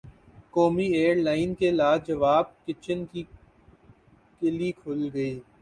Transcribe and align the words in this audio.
قومی 0.53 0.85
ایئرلائن 0.93 1.53
کے 1.55 1.69
لاجواب 1.71 2.45
کچن 2.65 3.05
کی 3.11 3.23
قلعی 4.41 4.71
کھل 4.73 5.09
گئی 5.13 5.39